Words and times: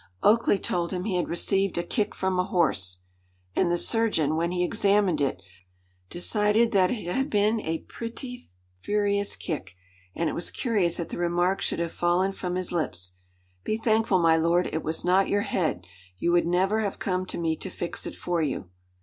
Oakleigh 0.23 0.57
told 0.57 0.91
him 0.91 1.03
he 1.03 1.17
had 1.17 1.29
received 1.29 1.77
a 1.77 1.83
kick 1.83 2.15
from 2.15 2.39
a 2.39 2.43
horse. 2.45 3.01
And 3.55 3.71
the 3.71 3.77
surgeon, 3.77 4.35
when 4.35 4.49
he 4.49 4.63
examined 4.63 5.21
it, 5.21 5.39
decided 6.09 6.71
that 6.71 6.89
it 6.89 7.05
had 7.05 7.29
been 7.29 7.61
a 7.61 7.81
pretty 7.87 8.49
furious 8.79 9.35
kick, 9.35 9.75
and 10.15 10.27
it 10.27 10.33
was 10.33 10.49
curious 10.49 10.97
that 10.97 11.09
the 11.09 11.19
remark 11.19 11.61
should 11.61 11.77
have 11.77 11.91
fallen 11.93 12.31
from 12.31 12.55
his 12.55 12.71
lips, 12.71 13.13
"Be 13.63 13.77
thankful, 13.77 14.17
my 14.17 14.37
lord, 14.37 14.65
it 14.73 14.81
was 14.83 15.05
not 15.05 15.29
your 15.29 15.41
head. 15.41 15.85
You 16.17 16.31
would 16.31 16.47
never 16.47 16.79
have 16.79 16.97
come 16.97 17.27
to 17.27 17.37
me 17.37 17.55
to 17.57 17.69
fix 17.69 18.07
it 18.07 18.15
for 18.15 18.41
you." 18.41 18.71